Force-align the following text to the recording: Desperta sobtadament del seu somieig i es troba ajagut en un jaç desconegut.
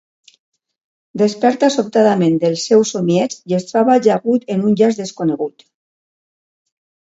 Desperta 1.21 1.69
sobtadament 1.75 2.39
del 2.45 2.57
seu 2.63 2.87
somieig 2.93 3.37
i 3.53 3.59
es 3.59 3.69
troba 3.73 3.95
ajagut 3.99 4.51
en 4.57 4.67
un 4.73 4.81
jaç 4.83 5.01
desconegut. 5.05 5.71